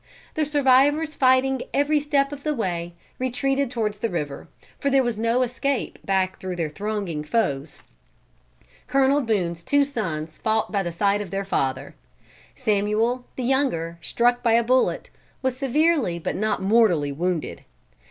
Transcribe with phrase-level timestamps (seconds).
[0.33, 4.47] The survivors fighting every step of the way, retreated towards the river,
[4.79, 7.83] for there was no escape back through their thronging foes.
[8.87, 11.93] Colonel Boone's two sons fought by the side of their father.
[12.55, 15.11] Samuel, the younger, struck by a bullet,
[15.43, 17.63] was severely but not mortally wounded.